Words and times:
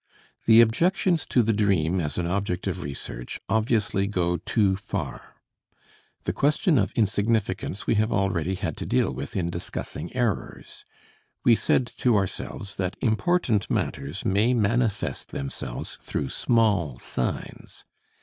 The 0.47 0.61
objections 0.61 1.27
to 1.27 1.43
the 1.43 1.53
dream 1.53 1.99
as 2.01 2.17
an 2.17 2.25
object 2.25 2.65
of 2.65 2.81
research 2.81 3.39
obviously 3.47 4.07
go 4.07 4.37
too 4.37 4.75
far. 4.75 5.35
The 6.23 6.33
question 6.33 6.79
of 6.79 6.91
insignificance 6.93 7.85
we 7.85 7.93
have 8.01 8.11
already 8.11 8.55
had 8.55 8.77
to 8.77 8.87
deal 8.87 9.11
with 9.13 9.35
in 9.35 9.51
discussing 9.51 10.11
errors. 10.15 10.85
We 11.45 11.53
said 11.53 11.85
to 11.97 12.15
ourselves 12.15 12.77
that 12.77 12.95
important 12.99 13.69
matters 13.69 14.25
may 14.25 14.55
manifest 14.55 15.29
themselves 15.29 15.99
through 16.01 16.29
small 16.29 16.97
signs. 16.97 17.85